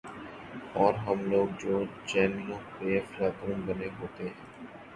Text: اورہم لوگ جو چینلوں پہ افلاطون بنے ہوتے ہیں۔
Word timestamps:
اورہم 0.73 1.19
لوگ 1.31 1.47
جو 1.59 1.75
چینلوں 2.05 2.59
پہ 2.71 2.97
افلاطون 2.97 3.61
بنے 3.65 3.87
ہوتے 3.99 4.23
ہیں۔ 4.23 4.35